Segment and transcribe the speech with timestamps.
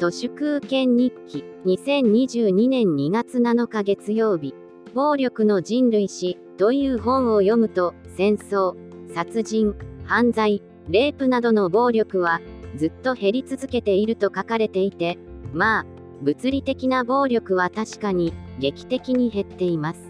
[0.00, 4.54] 都市空権日記2022年2月7日月曜日。
[4.94, 8.74] 暴力の人類史という本を読むと戦争
[9.14, 9.74] 殺人
[10.06, 12.40] 犯罪レイプなどの暴力は
[12.78, 15.18] ずっと減り続けていると書かれていて
[15.52, 15.86] まあ
[16.22, 20.00] 物理的な暴力は確かに劇的に減っています。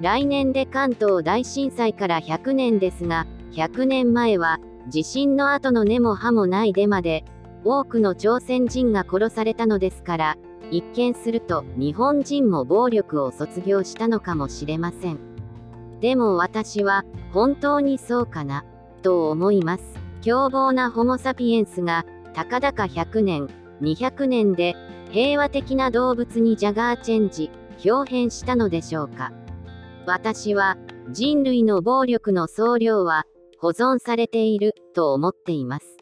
[0.00, 4.58] 来年で関東大震災から100年ですが100年前は
[4.88, 7.26] 地震の後の根も葉もないデマで
[7.64, 10.36] 多くの朝鮮人が殺されたのですから
[10.70, 15.18] 一見すると日本人も暴力を卒業したのかもしれません。
[16.00, 18.64] でも私は本当にそうかな
[19.02, 19.84] と思います。
[20.22, 23.48] 凶暴なホモ・サピエンスがたかだか100年
[23.80, 24.74] 200年で
[25.10, 27.50] 平和的な動物にジャガーチェンジ
[27.84, 29.32] 表変したのでしょうか。
[30.06, 30.76] 私は
[31.10, 33.24] 人類の暴力の総量は
[33.58, 36.01] 保存されていると思っています。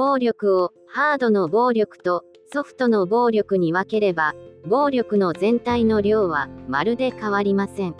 [0.00, 4.34] 暴力をハードの暴力とソフトの暴力に分ければ
[4.66, 7.94] 暴力の全体の量はまるで変わりません。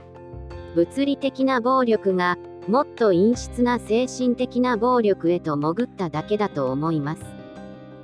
[0.74, 7.22] 物理的な暴力がもっと陰湿な精神的な暴力へと潜っただけだと思います。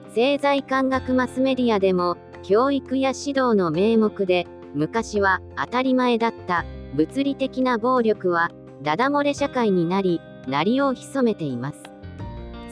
[0.08, 8.50] 政財官学マスメディアでも教育や指導の名目で昔は当たり前だった物理的な暴力は
[8.82, 11.78] ダダ漏れ社会になり鳴りを潜めています。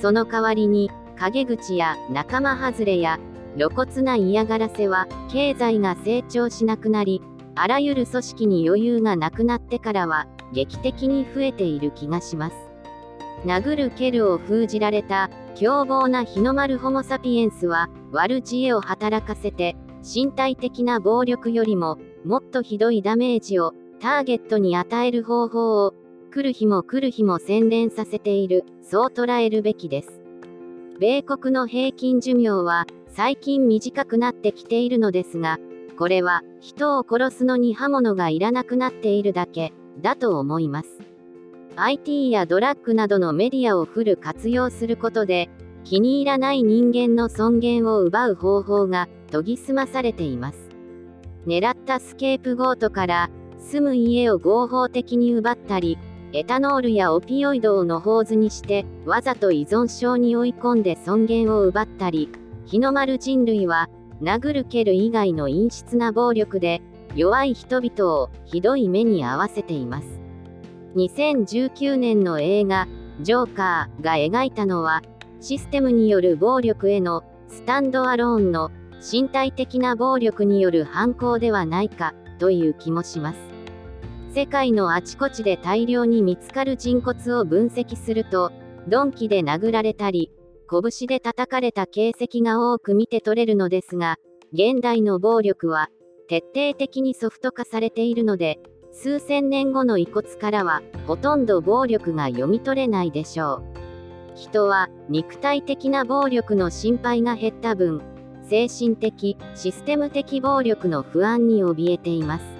[0.02, 3.18] その代わりに陰口や仲間外れや
[3.56, 7.22] 露骨な嫌がらせは経済が成長しなくなり
[7.54, 12.56] あらゆる組織に余裕がなくなってからは劇的に増えている気がします。
[13.44, 25.94] 殴る蹴るを封じられた凶暴な日の丸ホモ・サピエンスは悪知恵を働かせて身体的な暴力よりももっとひどいダメージをターゲットに与える方法を
[26.32, 30.23] 来る日も来る日も洗練させているそう捉えるべきです。
[31.00, 35.58] 米国の平均寿命は最近短くなってきているのですが、
[35.98, 40.88] これは人を殺すのに刃物がいらなくなっているだけだと思います。
[41.74, 45.50] IT やドラッグなどのメディアをフル活用することで、
[45.82, 50.68] 気に入らない人間の尊厳を奪う方法が研ぎ澄まされています。
[51.44, 55.98] 狙ったスケープゴートから住む家を合法的に奪ったり、
[56.36, 62.28] エタノールやオピオイドを野放図にしてわざと依存症に追い込んで尊厳を奪ったり
[62.66, 63.88] 日の丸人類は
[64.20, 66.82] 殴る蹴る以外の陰湿な暴力で
[67.14, 70.08] 弱い人々をひどい目に遭わせています。
[70.96, 72.88] 2019年の映画
[73.22, 75.02] 「ジョーカー」が描いたのは
[75.40, 83.53] システムによる暴力へのスタンドアローンの身体的な暴力による犯行ではないかという気もします。
[84.34, 88.50] 世界のあちこちで大量に見つかる人骨を分析すると、
[88.88, 90.32] 鈍器で殴られたり、
[90.68, 94.16] 拳で叩かれた形跡が多く見て取れるのですが、
[94.52, 95.88] 現代の暴力は、
[96.28, 98.58] 徹底的にソフト化されているので、
[98.90, 103.62] 数千年後の遺骨からは、ほとんど暴力が読み取れないでしょう。
[104.34, 108.02] 人は、肉体的な暴力の心配が減った分、
[108.42, 112.53] 精神的、システム的暴力の不安に怯えています。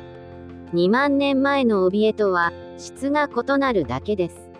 [0.74, 4.50] 2万年前の怯えとは質が異なるだけです。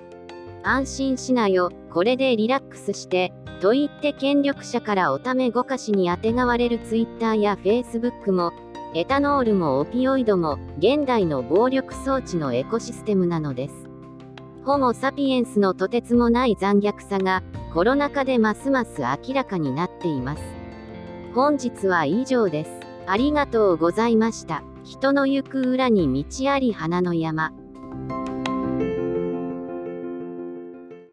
[0.63, 8.53] 安心しなよ、これでリラックスして、と言って権力者からおためごかしにあてがわれる Twitter や Facebook も、
[8.95, 13.75] エタノールもオピオイドも現代の暴力装置のエコシステムなのです。
[14.65, 17.43] ホモ・サピエンスのとてつもない残虐さが
[17.75, 20.43] コロナ禍でますます明らかになっています。
[21.35, 22.71] 本日は以上です。
[23.07, 24.63] ありがとうございました。
[24.85, 27.53] 人の行く裏に道あり花の山。